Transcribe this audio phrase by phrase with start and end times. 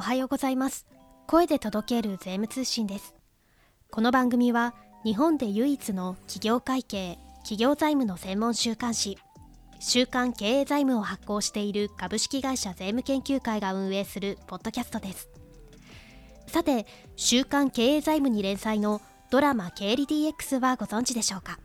[0.00, 0.86] おはようございます。
[1.26, 3.14] 声で届ける税務通信です。
[3.90, 9.18] この番組は日本で唯一の企業会計企業財務の専門週刊誌
[9.78, 15.28] 週刊経営財務を発行している株式会社税務研究会が運営するポッドキャストです。
[16.46, 16.86] さて
[17.16, 21.58] 週刊経営財務に連載のドラマ経理 DX はご存知でしょうか？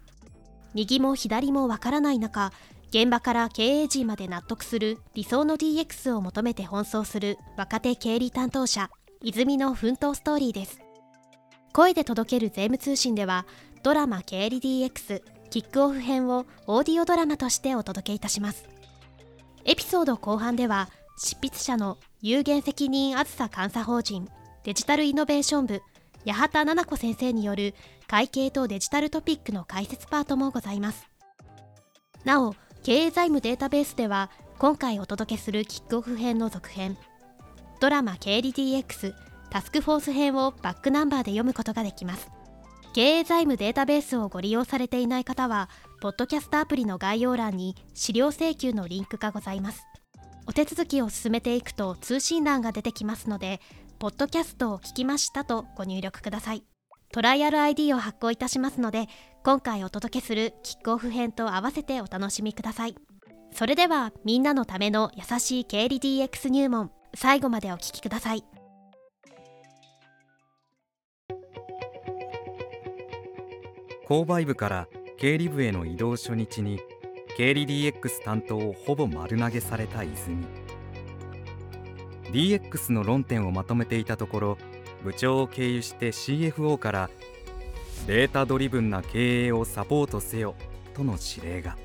[0.73, 2.51] 右も左もわからない中
[2.95, 8.89] 現場から経営陣まで納得する理想の DX を求めて奔走する若手経理担当者
[9.21, 10.79] 泉の奮闘ストーリーです。
[11.73, 13.45] 声で届ける税務通信では
[13.83, 18.63] ドラマ経理 DX キックオフ編をオーディオドラマとしてお届けいたします。
[19.65, 20.87] エピソード後半では
[21.17, 24.29] 執筆者の有限責任あずさ監査法人
[24.63, 25.81] デジタルイノベーション部
[26.25, 27.75] 八幡奈々子先生による
[28.07, 31.09] 会計とデジタルトピックの解説パートもございます。
[32.23, 36.95] なお経営財務データベースでは今回お届けするキックオフ編の続編
[37.79, 39.15] ドラマ経理 DX
[39.49, 42.29] タスクフォース編をバックナンバーで読むことができます。
[42.93, 45.67] 経営財務データベースをご利用されていない方は
[45.99, 49.87] ポッドキャストアプリの概要欄に資料請求のリンクがございます。
[50.45, 53.61] お手続きを進めていくと通信欄が出てきますので
[53.97, 56.63] ポッドキャストを聞きましたとご入力ください。
[57.11, 59.07] トライアル ID を発行いたしますので
[59.43, 62.95] 今回お届けするキックオフ編と合わせてお楽しみください。
[63.51, 68.43] それではみんなのための優しい経理 DX 入門最後までお聞きください。
[74.07, 76.79] 購買部から経理部への移動初日に
[77.37, 80.45] 経理 DX 担当をほぼ丸投げされた泉。
[82.31, 84.57] DX の論点をまとめていたところ
[85.05, 87.09] 部長を経由して CFO から
[88.07, 90.55] データドリブンな経営をサポートせよ
[90.95, 91.77] との指令が。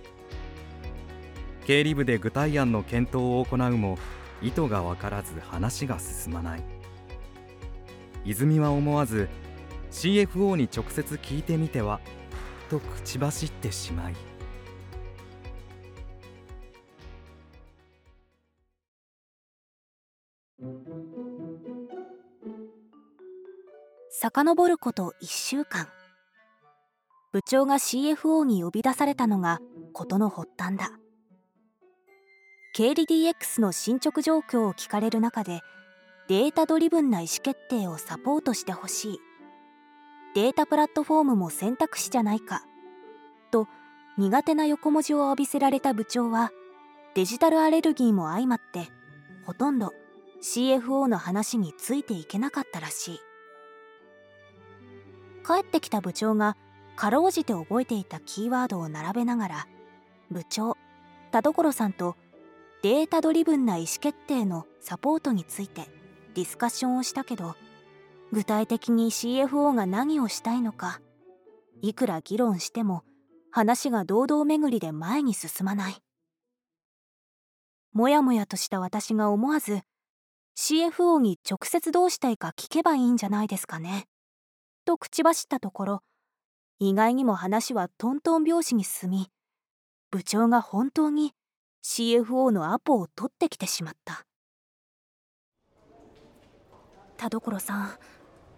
[1.66, 3.98] 経理部で具体案の検討を行うも
[4.40, 6.62] 意図が分からず話が進まない。
[8.24, 9.28] 泉は思わず
[9.90, 12.00] CFO に直接聞いてみては
[12.70, 14.29] と口走ってしまい。
[24.22, 25.88] 遡ること1週間。
[27.32, 29.60] 部長が CFO に呼び出されたのが
[29.94, 30.90] 事の発端だ。
[32.74, 35.62] 経理 DX の進捗状況を聞かれる中で
[36.28, 39.20] データドリブンな意思決定をサポートしてほしい。
[40.34, 42.62] データプラットフォームも選択肢じゃないか。
[43.50, 43.68] と
[44.18, 46.50] 苦手な横文字を浴びせられた部長は
[47.14, 48.90] デジタルアレルギーも相まって
[49.46, 49.94] ほとんど
[50.42, 53.20] CFO の話についていけなかったらしい。
[55.50, 56.56] 帰ってきた部長が
[56.94, 59.68] かろうじて覚えていたキーワードを並べながら
[60.30, 60.76] 部長
[61.32, 62.14] 田所さんと
[62.84, 65.88] データドリブンな意思決定のサポートについて
[66.36, 67.56] ディスカッションをしたけど
[68.30, 71.00] 具体的に CFO が何をしたいのか
[71.82, 73.02] いくら議論しても
[73.50, 75.96] 話が堂々巡りで前に進まない。
[77.92, 79.80] もやもやとした私が思わず
[80.56, 84.06] CFO に直接どうしたいか聞けばいいんじゃないですかね
[84.90, 86.02] と口走ったところ
[86.80, 89.28] 意外にも話はトントン拍子に進み
[90.10, 91.32] 部長が本当に
[91.84, 94.26] CFO のアポを取ってきてしまった。
[97.16, 97.90] 田所さん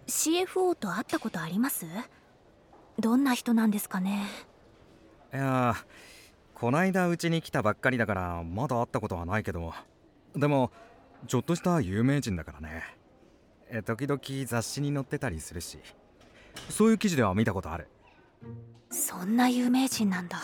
[0.07, 1.85] CFO と会ったことあります？
[2.97, 4.25] どんな人なんですかね？
[5.31, 5.75] いや
[6.55, 9.71] こないだうちに来たばっかりだからまだ会ったことはないけど
[10.35, 10.71] でも
[11.27, 13.83] ちょっとした有名人だからね。
[13.85, 15.77] 時々雑誌に載ってたりするし。
[16.69, 17.87] そういう記事では見たことある。
[18.89, 20.39] そんな有名人なんだ。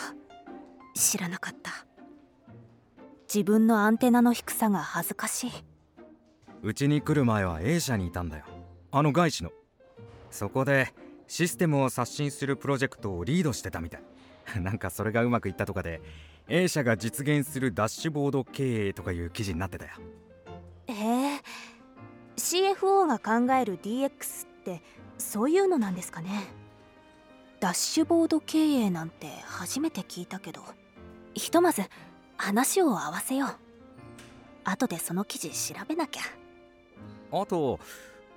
[0.95, 1.85] 知らなかった。
[3.33, 5.51] 自分のアンテナの低さが恥ずかしい。
[6.61, 8.45] うちに来る前は A 社にいたんだよ。
[8.91, 9.51] あの外資の。
[10.31, 10.93] そこで
[11.27, 14.01] システムを刷新するプロジェクトをリードしてたみたい。
[14.61, 16.01] なんかそれがうまくいったとかで
[16.47, 19.91] A 社が実現するダッシュボード経営とかいう記事になってたよ。
[20.87, 21.41] へえ
[22.35, 24.81] CFO が考える DX って
[25.19, 26.47] そういうのなんですかね。
[27.59, 30.61] ダッシュボード経営なんて初めて聞いたけど
[31.33, 31.83] ひとまず
[32.37, 33.49] 話を合わせよう。
[34.63, 36.21] 後でその記事調べなきゃ。
[37.31, 37.79] あと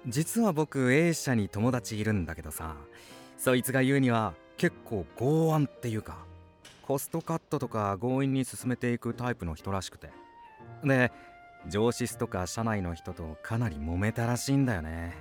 [0.07, 2.77] 実は僕 A 社に友達いるんだけどさ。
[3.39, 6.19] そいつが言うには結構剛腕っていうか
[6.87, 10.11] コストカットとか強引に進めていくタイプの人らしくて。
[10.85, 11.13] で
[11.69, 15.17] 上司とか社内の人とかなり揉めたらしいんだよね。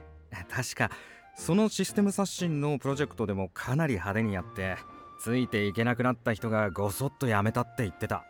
[0.49, 0.89] 確か
[1.35, 4.77] そのシステム刷新のプロジェクトでもかなり派手にやって
[5.19, 8.25] ついていけなくなった人がごそっと辞めたって言ってた。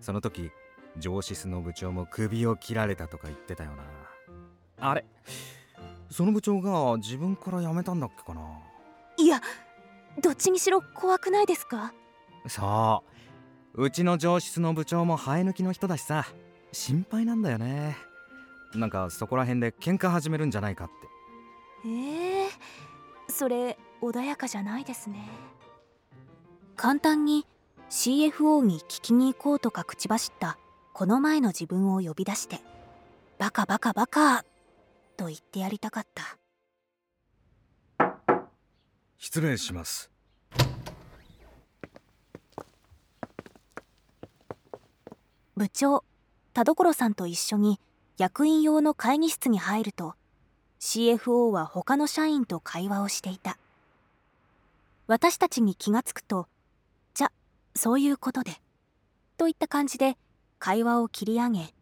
[0.00, 0.50] その時
[0.98, 3.82] 上司の部長も首を切られたとか言ってたよな。
[4.78, 5.04] あれ
[6.10, 8.40] その部長が自分から辞めたんだっけかな。
[9.16, 9.40] いや
[10.20, 11.92] どっちにしろ怖くないですか？
[12.48, 13.02] そ
[13.74, 13.84] う。
[13.84, 16.26] うちの上司の部長も生え抜きの人だしさ。
[16.72, 17.96] 心配なんだよね。
[18.74, 20.92] なんかそこら辺で喧嘩始めるんじゃないかって
[21.84, 22.50] ええー、
[23.32, 25.28] それ穏やかじゃないですね。
[26.76, 27.46] 簡単に
[27.90, 30.58] CFO に聞きに行こうとか口走った
[30.92, 32.60] この前の自分を呼び出して
[33.38, 34.44] 「バカバカバカ」
[35.16, 36.38] と言ってやりたかった。
[39.18, 40.10] 失礼します。
[45.56, 46.04] 部長
[46.54, 47.78] 田所さんと一緒に
[48.16, 50.14] 役員用の会議室に入ると
[50.80, 53.58] CFO は他の社員と会話をしていた。
[55.06, 56.48] 私たちに気がつくと
[57.14, 57.32] 「じゃ
[57.74, 58.52] そういうことで」
[59.36, 60.16] といった感じで
[60.58, 61.74] 会話を切り上げ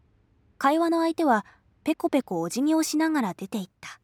[0.56, 1.44] 会話の相手は
[1.84, 4.00] ペコペコお辞儀をしながら出ていった。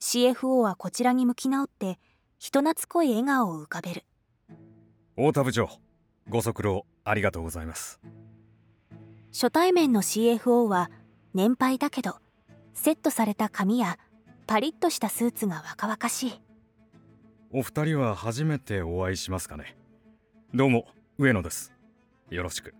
[0.00, 1.98] CFO はこちらに向き直って
[2.38, 4.04] 人懐っこい笑顔を浮かべる。
[5.16, 5.70] 太田部長
[6.28, 8.00] ご足労ありがとうございます。
[9.32, 10.90] 初対面の CFO は
[11.32, 12.18] 年配だけど
[12.74, 13.98] セットされた髪や
[14.46, 16.40] パリッとしたスーツが若々しい。
[17.52, 19.76] お二人は初めてお会いしますかね？
[20.54, 20.86] どうも
[21.18, 21.72] 上野です。
[22.30, 22.74] よろしく。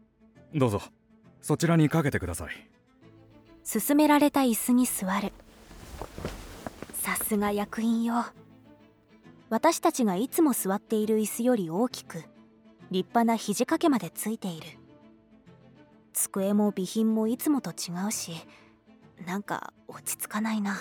[0.54, 0.80] どうぞ。
[1.40, 2.68] そちらにかけてください。
[3.64, 5.32] 勧められた椅子に座る。
[6.94, 8.26] さすが役員よ。
[9.48, 12.18] 私たちがいつも座っている椅子より大きく
[12.90, 14.66] 立派な肘掛けまでついている。
[16.12, 18.32] 机も備品もいつもと違うし
[19.26, 20.78] なんか落ち着かないな。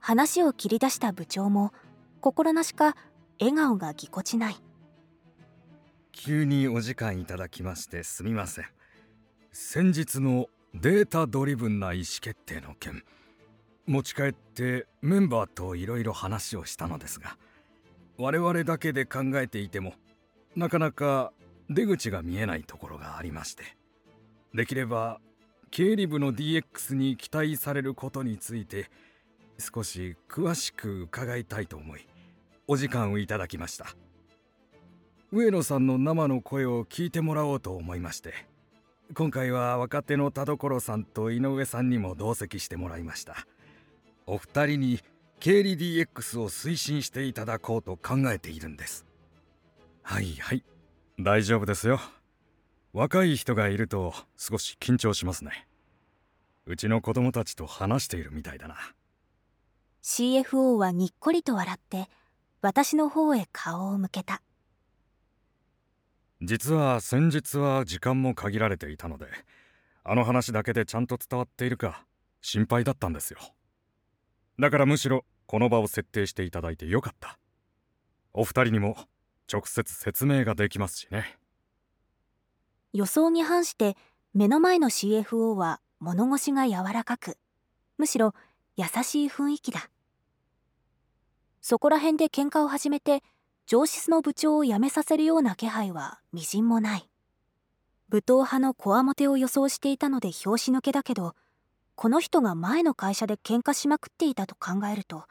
[0.00, 1.72] 話を切り出した部長も
[2.20, 2.96] 心なしか
[3.40, 4.56] 笑顔がぎこちない。
[6.12, 8.66] 急にお時間いただきましてすみません。
[9.52, 13.02] 先日のデータドリブンな意思決定の件
[13.86, 17.38] 持ち帰ってメンバーといろいろ話をしたのですが
[18.18, 19.94] 我々だけで考えていても
[20.54, 21.32] なかなか
[21.70, 23.64] 出口が見えないところがありまして
[24.54, 25.20] できれば
[25.70, 28.90] 経理部の DX に期待されることについて
[29.58, 32.06] 少し詳しく伺いたいと思い
[32.66, 33.86] お時間をいただきました。
[35.30, 38.32] 上野さんの生の声を聞いてもらおうと思いまして
[39.14, 43.46] 今回は若手の田所さんと井上さんにも同席してもらいました。
[44.26, 45.00] お二人に
[45.40, 49.06] 経理 DX を推進していただこうと考えているんです。
[50.02, 50.62] はいはい。
[51.18, 52.00] 大丈夫ですよ。
[52.98, 55.68] 若い人がいると少し緊張しますね。
[56.66, 58.74] うちの子供たちと話しているみたいだな。
[60.02, 62.08] CFO はにっこりと笑って
[62.60, 64.42] 私の方へ顔を向けた。
[66.42, 69.26] 実は先日は時間も限られていたので
[70.02, 72.04] あの話だけでちゃんと伝わっているか
[72.40, 73.38] 心配だったんですよ。
[74.58, 77.38] だからむしろこの場を設定していただいてよかった。
[78.32, 78.96] お二人にも
[79.48, 81.38] 直接説明ができますしね
[82.92, 83.96] 予想に反して
[84.34, 87.36] 目の前の CFO は物腰が柔らかく
[87.98, 88.34] むしろ
[88.76, 89.90] 優しい雰囲気だ。
[91.60, 93.22] そこら辺で喧嘩を始めて
[93.66, 97.08] 上司の部長を辞めさせるような気配はみじんもない。
[98.08, 101.34] 武闘派のこわもてを予想していたので拍子抜けだけど
[101.94, 105.24] この人が前の会社で喧嘩しまくっていたと考えると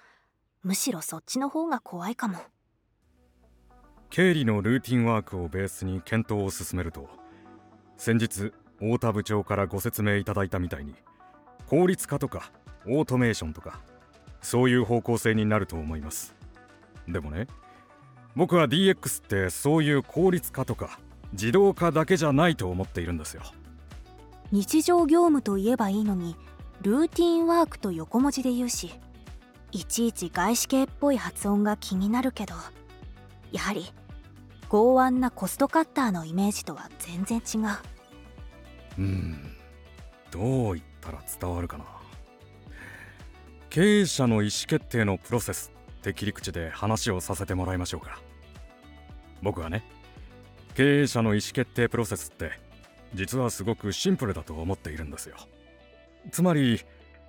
[0.61, 2.37] むしろそっちの方が怖いかも。
[4.09, 7.09] 経理のルーティンワークをベースに検討を進めると
[7.97, 10.93] 先日太田部長からご説明いただいたみたいに
[11.67, 12.51] 効率化とか
[12.87, 13.79] オートメーションとか
[14.41, 16.35] そういう方向性になると思います。
[17.07, 17.47] でもね
[18.35, 20.99] 僕は DX ってそういう効率化とか
[21.33, 23.41] 自動化だけじゃないと思っているんですよ。
[24.51, 26.37] 日常業務と言えばいいのに
[26.81, 28.91] ルーティンワークと横文字で言うし
[29.71, 32.53] いちいち外資系っぽい発音が気になるけど
[33.51, 33.91] やはり
[34.69, 37.69] 剛腕なコストカッターのイメージとは全然違う。
[38.99, 39.57] うん。
[40.31, 41.85] どう言ったら伝わるかな。
[43.69, 48.19] 経営者の意思決定のプロセスって切り口で話をさせてもらいましょうか。
[49.41, 49.83] 僕はね
[50.73, 52.51] 経営者の意思決定プロセスって
[53.13, 55.35] 実はすごくシンプルだと思っているんですよ。
[56.31, 56.81] つまり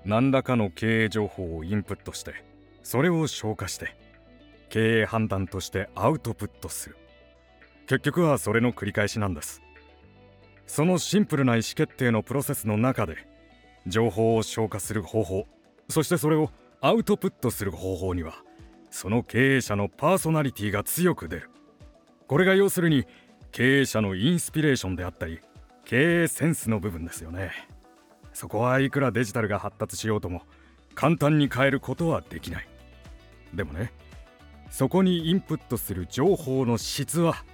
[0.05, 2.45] 何らかの経営情報をインプットして
[2.83, 3.97] それを消化して
[4.71, 6.97] 経営判断としてアウトプットする。
[7.89, 9.63] 結局はそれの繰り返しなんです。
[10.67, 13.27] そのシンプルな意思決定のプロセスの中で
[13.87, 15.47] 情報を消化する方法
[15.89, 16.51] そしてそれを
[16.83, 18.35] アウトプットする方法には
[18.91, 21.51] その経営者のパーソナリティが強く出る。
[22.27, 23.07] これが要するに
[23.53, 25.41] 経営者のインスピレーションであったり
[25.87, 27.53] 経営センスの部分ですよね。
[28.35, 30.43] そこはいくらデジタルが発達しようとも
[30.95, 32.69] 簡単に変えることはできない。
[33.55, 33.95] でもね
[34.69, 37.47] そこにインプットする情報の質は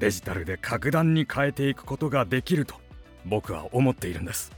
[0.00, 2.74] デジタルで格段に変えていくことができると
[3.26, 4.50] 僕は思っているんです。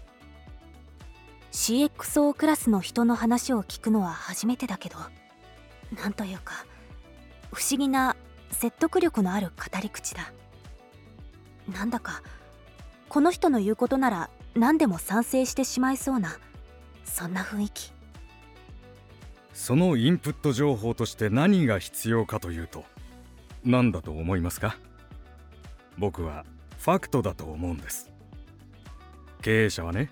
[1.51, 4.97] CXO クラスの人の話を聞くのは初めてだけど
[6.01, 6.65] なんというか
[7.53, 8.17] 不思議な
[8.53, 10.33] 説得力のある語り口だ。
[11.71, 12.23] なんだか
[13.09, 16.39] この人の言うことなら何でも賛成してしまいそうな
[17.05, 17.93] そんな雰囲気。
[19.53, 22.85] そのインプット情報として何が必要かというと
[23.65, 24.77] 何だと思いますか？
[25.99, 26.45] 僕は
[26.79, 28.11] ファクトだと思うんです。
[29.41, 30.11] 経営者はね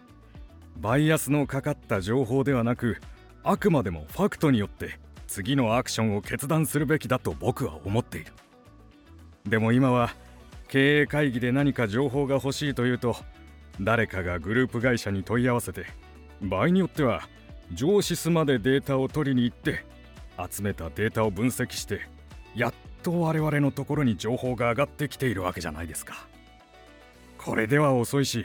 [0.77, 3.01] バイアスのかかった情報ではなく
[3.43, 8.33] あくまでもファクトによって次のアクションを決断するべきだと僕は思っている。
[9.45, 10.15] でも今は
[10.69, 13.17] 経営会議で何か情報が欲しいというと
[13.81, 15.87] 誰かがグループ会社に問い合わせて
[16.43, 17.23] 場合によっては
[17.73, 19.85] 上司までデータを取りに行って
[20.51, 22.01] 集めたデータを分析して
[22.55, 26.27] やっと我々のところに情報が上がってきているわけじゃないですか。
[27.39, 28.45] これでは遅いし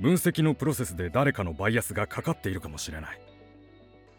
[0.00, 3.20] 分析のプロセスで誰かのバイアスがかかっているかもしれない。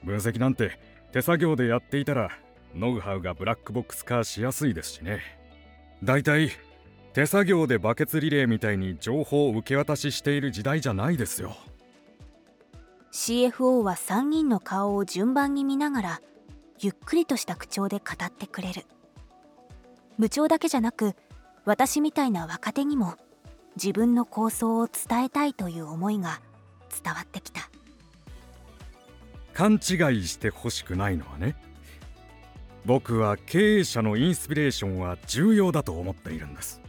[0.03, 0.79] 分析なんて
[1.11, 2.31] 手作業でやっていたら
[2.75, 5.21] ノウハウがブラックボックス化しやすいですしね。
[6.03, 6.49] だいたい
[7.13, 11.55] 手作業でバケツリレーみたいに情報を受け渡ししている時代じゃないですよ。
[13.11, 16.21] CFO は3人の顔を順番に見ながら
[16.79, 18.85] ゆっくりとした口調で語ってくれる。
[20.17, 21.13] 部長だけじゃなく
[21.65, 23.15] 私みたいな若手にも
[23.75, 26.41] 自分の構想を伝えたいという思いが
[27.03, 27.69] 伝わってきた。
[29.53, 29.79] 勘違い
[30.27, 31.55] してほしくないのはね
[32.85, 36.81] 僕は経営者のインスピレーションは重要だと思っているんです。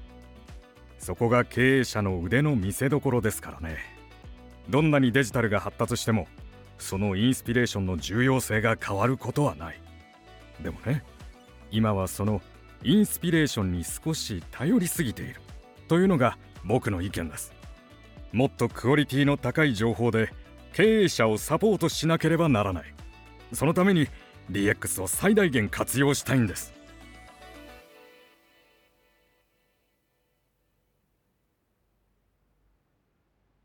[0.98, 3.78] そこが経営者の腕の見せ所ですからね。
[4.68, 6.26] どんなにデジタルが発達しても
[6.78, 9.80] そのインスピレーションの重要性が変わることはない。
[10.60, 11.04] でもね
[11.70, 12.42] 今はその
[12.82, 15.40] インスピレーションに少し頼りすぎている。
[15.88, 17.52] というのが僕の意見です。
[18.32, 20.32] もっとクオリティの高い情報で
[20.72, 22.94] 経営者をサポートしなければならない。
[23.52, 24.08] そのために
[24.50, 26.72] DX を最大限活用したいんです。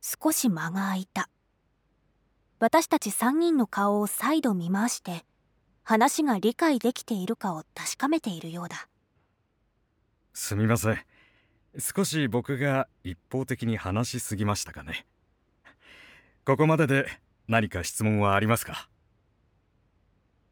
[0.02, 1.30] 少し間が空いた。
[2.60, 5.26] 私たち3人の顔を再度見回して
[5.84, 8.88] 話が理解できているかを確かめているようだ。
[10.34, 11.00] すみません。
[11.78, 15.06] 少し僕が一方的に話しすぎましたかね。
[16.46, 17.06] ここまでで
[17.48, 18.90] 何か質問はありますか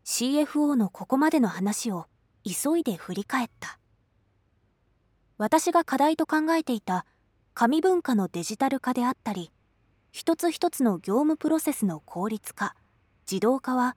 [0.05, 2.05] ？CFO のここまでの話を
[2.43, 3.79] 急いで振り返った。
[5.39, 7.05] 私が課題と考えていた
[7.53, 9.51] 紙文化のデジタル化であったり
[10.11, 12.75] 一つ一つの業務プロセスの効率化
[13.29, 13.95] 自動化は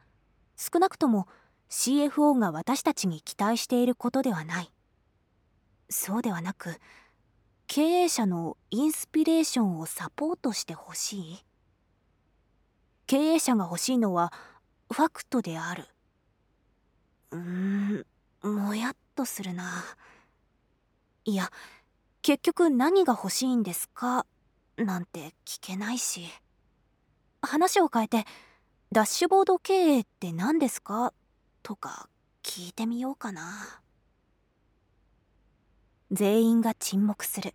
[0.57, 1.27] 少なくとも
[1.69, 4.71] CFO が私たちに期待していることではない。
[5.93, 6.81] そうではなく
[7.69, 11.45] 経営者のインスピレーションをサポートしてほしい？
[13.07, 14.33] 経営者が欲しいのは
[14.91, 15.87] ファクトである。
[17.31, 18.05] うーん
[18.43, 19.85] もやっとするな。
[21.25, 21.51] いや
[22.21, 24.27] 結局何が欲しいんですか？
[24.77, 26.27] なんて聞けないし。
[27.43, 28.25] 話を変えて
[28.93, 31.13] ダッシュボード経営って何ですか？
[31.63, 32.09] とか
[32.43, 33.82] 聞いてみようかな。
[36.13, 37.55] 全員が沈黙する。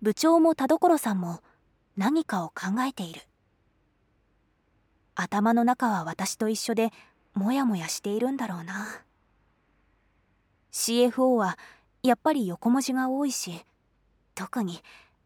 [0.00, 1.40] 部長も田所さんも
[1.96, 3.20] 何かを考えている。
[5.16, 6.90] 頭の中は私と一緒で
[7.34, 8.86] モヤモヤしているんだろうな。
[10.72, 11.58] CFO は
[12.04, 13.66] やっぱり横文字が多いし
[14.36, 14.80] 特に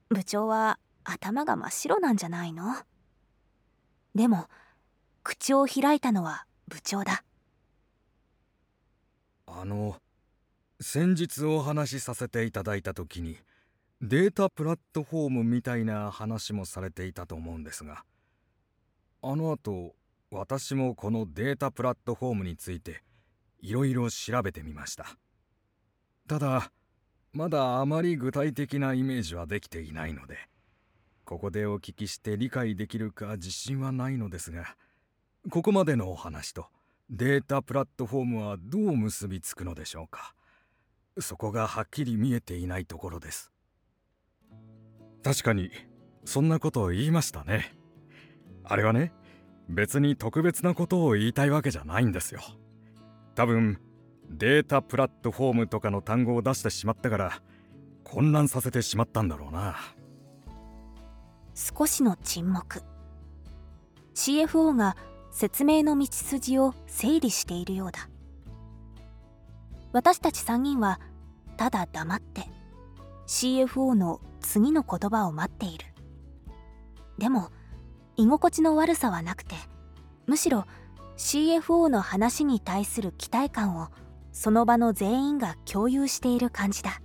[0.09, 2.75] 部長は頭が真っ白なんじゃないの？
[4.15, 4.49] でも
[5.23, 7.23] 口を開いたのは部長だ。
[9.47, 9.97] あの
[10.81, 13.37] 先日お話しさせていただいた時に
[14.03, 18.05] データプラットフォームみたいな話もされていたと思うんですが
[19.23, 19.95] あの後
[20.33, 23.03] 私もこのデータプラットフォームについて
[23.61, 25.07] いろいろ調べてみました。
[26.29, 26.73] ただ
[27.33, 30.39] まだあまり具体的なイメージはできていないので
[31.25, 34.77] ここでお聞きして理解できるか自信はないのですが
[35.51, 36.67] ここまでのお話と
[37.11, 40.35] データプラットフォームはどう結びつくのでしょうか。
[41.19, 43.53] そこがはっきり見えていないところです。
[45.23, 45.71] 確かに
[46.25, 47.77] そんなことを言いましたね。
[48.65, 49.13] あれはね
[49.69, 52.41] 別に特別なことを言いたいわけじゃないんですよ。
[53.35, 53.79] 多分
[54.31, 57.43] データプラットフォームとかの単語を出してしまったから
[58.03, 59.77] 混乱させてしまったんだろうな。
[61.55, 62.83] 少しの沈黙。
[64.15, 64.97] CFO が
[65.31, 68.09] 説明の道筋を整理しているようだ。
[69.95, 71.01] 私たち3人は
[71.57, 72.43] ただ黙って
[73.29, 75.87] CFO の次の言葉を待っている。
[77.17, 77.51] でも
[78.17, 79.55] 居心地の悪さはなくて
[80.27, 80.67] むしろ
[81.17, 83.89] CFO の話に対する期待感を
[84.33, 87.01] その場の全員が共有している感じだ。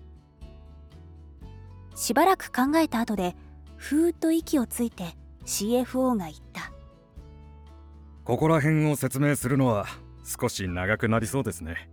[1.93, 3.36] しばらく考えた後で
[3.77, 5.15] ふーっと息をついて
[5.46, 6.72] CFO が言った。
[8.24, 9.86] ここら辺を説明するのは
[10.24, 11.88] 少し長くなりそうですね。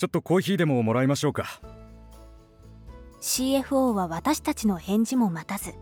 [0.00, 1.60] ちょっとコーヒーでももらいましょうか。
[3.20, 5.74] CFO は私たちの返事も待たず。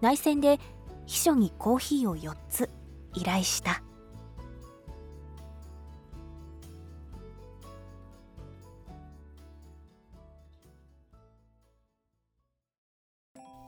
[0.00, 0.60] 内戦で
[1.04, 2.70] 秘書にコーヒーを4つ
[3.12, 3.82] 依頼した。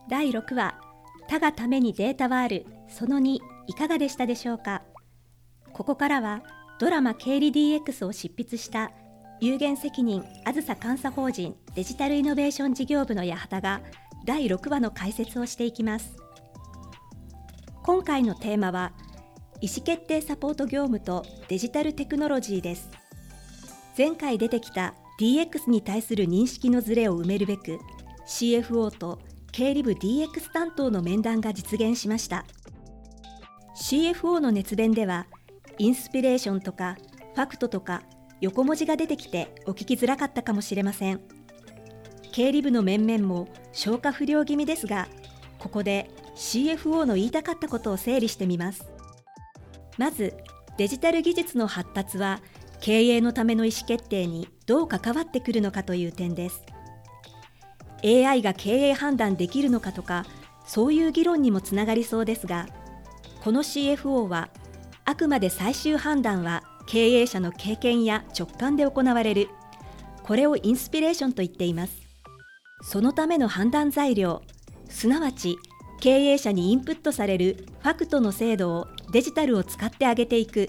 [0.09, 0.79] 第6話
[1.27, 4.83] 「他がためにデータはある」その2いかがでしたでしょうか？
[5.73, 6.45] ここからは
[6.79, 8.93] ドラマ経理 DX を執筆した
[9.43, 13.81] 有限責任あずさ監査法人デジタルイノベーション事業部の八幡が
[14.25, 16.15] 第6話の解説をしていきます。
[17.83, 18.93] 今回のテーマは
[19.61, 22.89] 意思決定サポート業務とデジタルテクノロジーです。
[23.99, 27.81] 前回出てきた DX に対する認識のズレを埋めるべく
[28.29, 29.19] CFO と
[29.51, 32.45] 経理部 DX 担当の面談が実現しました。
[33.75, 35.27] CFO の熱弁では
[35.79, 36.97] インスピレーションとか
[37.35, 38.05] ファクトとか
[38.43, 41.21] 横文字が出てきてお聞きづらかったかもしれません。
[42.33, 45.07] 経理部の面々も消化不良気味ですが
[45.61, 48.91] ここで CFO の言いたかったことを整理してみます。
[49.97, 50.35] まず
[50.77, 52.41] デジタル技術の発達は
[52.81, 56.65] 経営のための意思決定にどう関わってくるのかという点です。
[58.05, 60.27] AI が経営判断できるのかとか
[60.67, 62.67] そういう議論にもつながりそうですが
[63.45, 64.49] この CFO は
[65.05, 69.49] あくまで最終判断は経営者の経験や直感で行われる。
[70.23, 72.01] これをインスピレーションと言っています。
[72.83, 74.43] そのための判断材料
[74.89, 75.57] すなわち
[76.01, 80.69] 経営者にインプットされるファクトの精度をデジタルを使ってあげていく。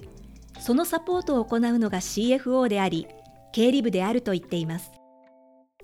[0.59, 3.07] そのサポートを行うのが CFO であり
[3.51, 4.91] 経理部であると言っています。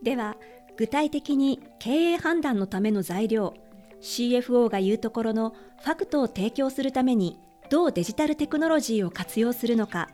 [0.02, 0.38] では
[0.78, 3.54] 具体的に経営判断のための材料
[4.02, 7.38] CFO が言うところのファクトを提供するために
[7.70, 10.08] どうデジタルテクノロジーを活用するのか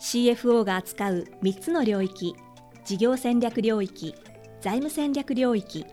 [0.00, 2.34] CFO が扱う3つの領域
[2.84, 4.14] 事業戦略領域
[4.60, 5.84] 財務戦略領域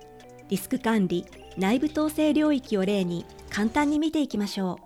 [0.49, 1.25] リスク管理
[1.57, 4.79] 内部統制領域を例に簡単に見ていきましょ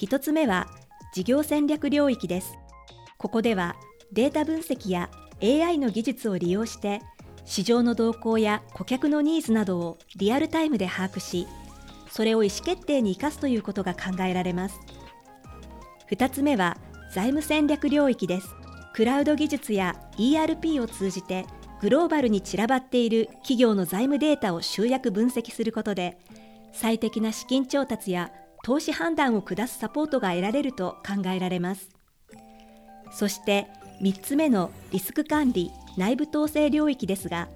[0.00, 0.04] う。
[0.04, 0.66] 1つ目は
[1.14, 2.58] 事業戦略領域です。
[3.16, 3.76] ここでは
[4.12, 5.08] データ分析や
[5.42, 7.00] AI の技術を利用して
[7.46, 11.46] 市場の動向や顧客のニーズなどをリアルタイムで把握し
[12.10, 14.78] それを意思決定に生かすということが考えられます。
[16.10, 16.76] 2つ目は
[17.10, 18.54] 財務戦略領域です。
[18.94, 21.44] クラウド技術や ERP を通じて
[21.80, 26.18] グローバルに散らばっている企業の財務データを集約分析することで
[26.72, 28.32] 最適な資金調達や
[28.64, 31.90] 投資判断を下すサポートが得られると考えられます。
[33.12, 33.68] そして
[34.02, 37.48] 3つ目のリスク管理内部統制領域ですが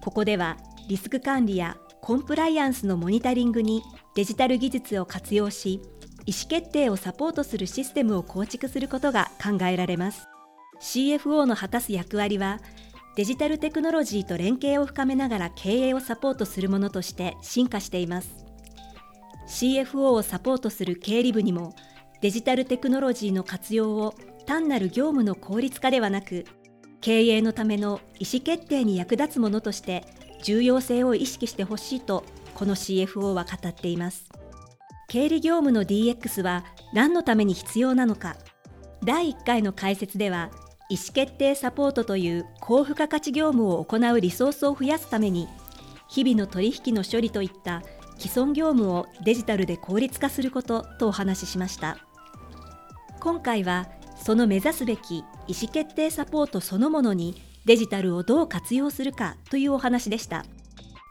[0.00, 0.56] ここでは
[0.88, 3.82] リスク管理やコンプライアンスのモニタリングに
[4.14, 5.80] デジタル技術を活用し
[6.26, 10.26] 意思決定をサポートするシステムを構築することが考えられます。
[10.80, 12.60] CFO の果たす役割は
[13.14, 18.44] デジタルテクノロジーと連携を深めながら経営をサポートするものとして進化しています。
[19.46, 21.74] CFO をサポートする経理部にも
[22.20, 24.14] デジタルテクノロジーの活用を
[24.46, 26.44] 単なる業務の効率化ではなく
[27.00, 30.04] 経営のための意思決定に役立つものとして
[30.42, 34.28] 重要性を意識してほしいとこの CFO は語っています。
[35.08, 38.36] 経理業務の DX は何のために必要なのか。
[39.04, 40.50] 第1回の解説では
[40.88, 45.48] 意思決定サポートという高付加価値業務を行うリソースを増やすために
[46.08, 47.82] 日々の取引の処理といった
[48.18, 51.98] 既存業務をデジタルで効率化することとお話ししました。
[53.20, 53.88] 今回は
[54.24, 55.22] その目指すべき意
[55.60, 60.44] 思決定サポートそのものにデジタルをどう活用するかというお話でした。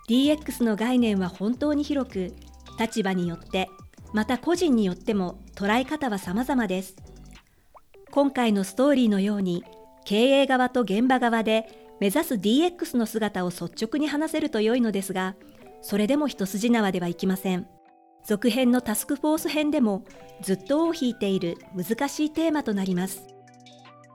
[0.10, 2.34] DX の概念は本当に広く
[2.80, 3.70] 立場によって
[4.16, 6.96] また個人によっても捉え方は様々です
[8.10, 9.64] 今回のストーリーのように
[10.06, 11.68] 経営側と現場側で
[12.00, 15.36] 目指す DX の姿を率直に話せると良いのですが
[15.82, 17.68] それでも一筋縄ではいきません
[18.26, 20.04] 続編のタスクフォース編でも
[20.42, 23.28] ずっと尾を引いている難しいテーマとなります。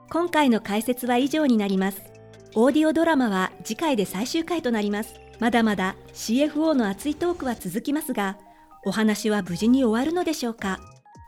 [0.09, 2.01] 今回の解説は以上になります。
[2.53, 5.15] オーディオドラマは次回で最終回となります。
[5.39, 8.37] まだまだ CFO の熱いトークは続きますが、
[8.83, 10.79] お話は無事に終わるのでしょうか？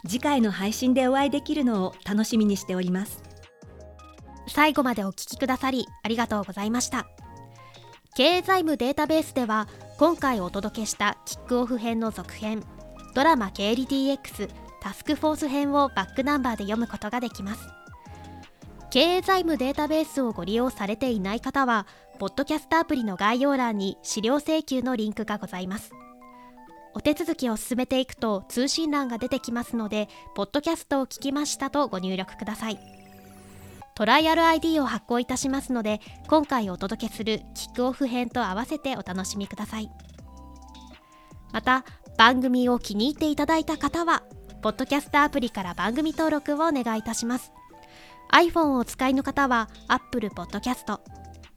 [0.08, 3.22] 次回の配信でお会いできるのを楽しみにしております。
[4.48, 7.06] 最後までお聞きくださりありがとうございました。
[8.16, 12.63] 経営財務データベースでは今回お届けしたキックオフ編の続編
[13.16, 14.50] ドラマ経理 DX
[14.82, 17.62] タスクフォース編をバックナンバーで読むことができます。
[18.92, 21.88] 経営財務データベースをご利用されていない方は
[22.20, 25.92] ポッドキャストアプリの概要欄に資料請求のリンクがございます。
[26.96, 32.80] お手続きを進めていくと通信欄が出てきますのでポッドキャストを聞きましたとご入力ください。
[33.96, 39.90] トライアル ID を発行いたしますので今回お届けするキックオフ編と合わせてお楽しみください。
[41.52, 41.86] また
[42.18, 44.24] 番組を気に入っていただいた方は
[44.62, 47.52] ポッドキャストアプリから番組登録をお願いいたします。
[48.32, 51.00] iPhone をお使いの方は Apple Podcast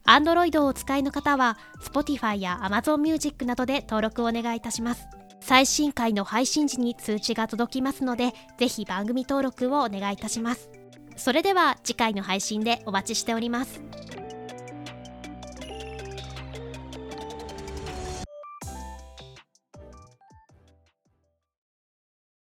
[0.05, 5.07] Android をお使いの方は Spotify や Amazon Music などで登録をお願いいたします。
[5.47, 10.71] 最新回の配信時に通知が届きますのでぜひ番組登録をお願いいたします
[11.17, 13.81] それでは次回の配信でお待ちしております。